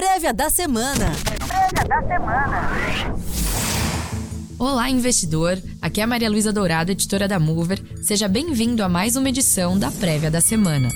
[0.00, 1.12] Prévia da semana.
[1.46, 3.14] Prévia da semana.
[4.58, 5.62] Olá, investidor!
[5.82, 7.82] Aqui é a Maria Luísa Dourado, editora da Mover.
[8.00, 10.88] Seja bem-vindo a mais uma edição da Prévia da Semana.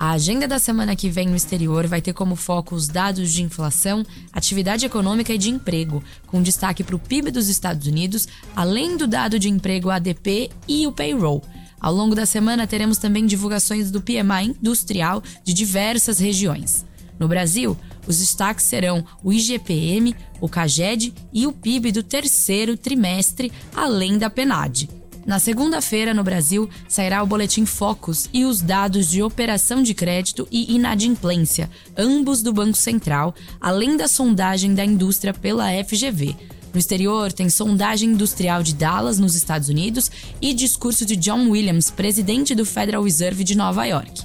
[0.00, 3.42] A agenda da semana que vem no exterior vai ter como foco os dados de
[3.42, 4.02] inflação,
[4.32, 9.06] atividade econômica e de emprego, com destaque para o PIB dos Estados Unidos, além do
[9.06, 11.42] dado de emprego ADP e o payroll.
[11.80, 16.84] Ao longo da semana teremos também divulgações do PMI industrial de diversas regiões.
[17.18, 23.52] No Brasil, os destaques serão o IGPM, o CAGED e o PIB do terceiro trimestre,
[23.74, 24.88] além da PNAD.
[25.26, 30.46] Na segunda-feira, no Brasil, sairá o boletim Focus e os dados de operação de crédito
[30.52, 36.36] e inadimplência, ambos do Banco Central, além da sondagem da indústria pela FGV.
[36.76, 40.10] No exterior, tem sondagem industrial de Dallas, nos Estados Unidos,
[40.42, 44.24] e discurso de John Williams, presidente do Federal Reserve de Nova York.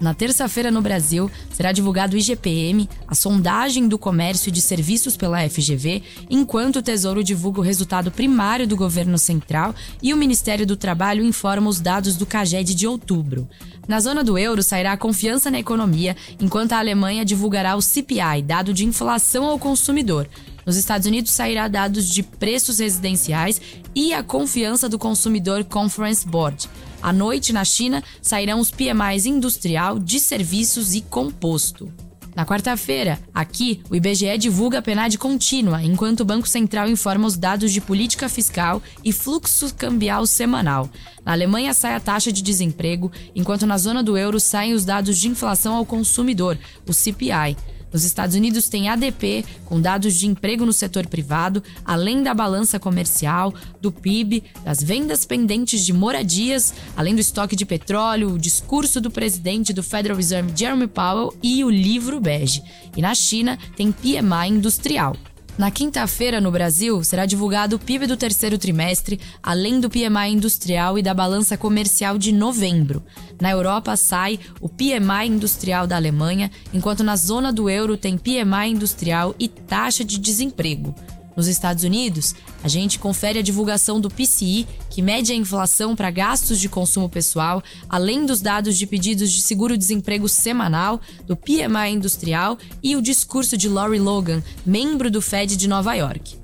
[0.00, 5.18] Na terça-feira, no Brasil, será divulgado o IGPM, a sondagem do comércio e de serviços
[5.18, 10.66] pela FGV, enquanto o Tesouro divulga o resultado primário do governo central e o Ministério
[10.66, 13.46] do Trabalho informa os dados do CAGED de outubro.
[13.86, 18.40] Na zona do euro sairá a confiança na economia, enquanto a Alemanha divulgará o CPI,
[18.42, 20.26] dado de inflação ao consumidor.
[20.66, 23.60] Nos Estados Unidos sairá dados de preços residenciais
[23.94, 26.68] e a confiança do consumidor Conference Board.
[27.00, 31.88] À noite, na China, sairão os PMIs industrial, de serviços e composto.
[32.34, 37.36] Na quarta-feira, aqui, o IBGE divulga a PNAD contínua, enquanto o Banco Central informa os
[37.36, 40.90] dados de política fiscal e fluxo cambial semanal.
[41.24, 45.16] Na Alemanha sai a taxa de desemprego, enquanto na zona do euro saem os dados
[45.16, 47.56] de inflação ao consumidor, o CPI.
[47.96, 52.78] Nos Estados Unidos tem ADP, com dados de emprego no setor privado, além da balança
[52.78, 59.00] comercial, do PIB, das vendas pendentes de moradias, além do estoque de petróleo, o discurso
[59.00, 62.62] do presidente do Federal Reserve Jeremy Powell e o livro bege.
[62.94, 65.16] E na China tem PMI industrial.
[65.58, 70.98] Na quinta-feira, no Brasil, será divulgado o PIB do terceiro trimestre, além do PMI industrial
[70.98, 73.02] e da balança comercial de novembro.
[73.40, 78.68] Na Europa, sai o PMI industrial da Alemanha, enquanto na zona do euro tem PMI
[78.68, 80.94] industrial e taxa de desemprego.
[81.36, 86.10] Nos Estados Unidos, a gente confere a divulgação do PCI, que mede a inflação para
[86.10, 92.56] gastos de consumo pessoal, além dos dados de pedidos de seguro-desemprego semanal, do PMI industrial
[92.82, 96.38] e o discurso de Lori Logan, membro do Fed de Nova York.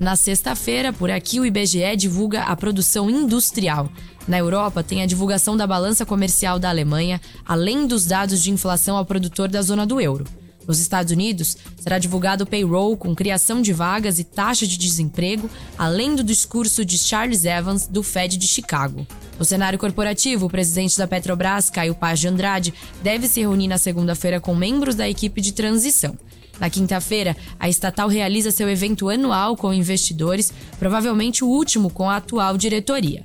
[0.00, 3.90] Na sexta-feira, por aqui, o IBGE divulga a produção industrial.
[4.26, 8.96] Na Europa, tem a divulgação da balança comercial da Alemanha, além dos dados de inflação
[8.96, 10.24] ao produtor da zona do euro.
[10.68, 15.48] Nos Estados Unidos, será divulgado o payroll com criação de vagas e taxa de desemprego,
[15.78, 19.06] além do discurso de Charles Evans, do Fed de Chicago.
[19.38, 23.78] No cenário corporativo, o presidente da Petrobras, Caio Paz de Andrade, deve se reunir na
[23.78, 26.18] segunda-feira com membros da equipe de transição.
[26.60, 32.16] Na quinta-feira, a estatal realiza seu evento anual com investidores, provavelmente o último com a
[32.16, 33.24] atual diretoria.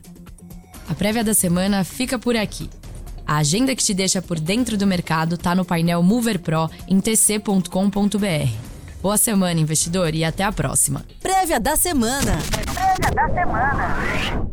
[0.87, 2.69] A prévia da semana fica por aqui.
[3.25, 6.99] A agenda que te deixa por dentro do mercado está no painel Mover Pro em
[6.99, 8.73] tc.com.br.
[9.01, 11.05] Boa semana, investidor, e até a próxima.
[11.21, 12.37] Prévia da semana.
[12.73, 14.52] Prévia da semana.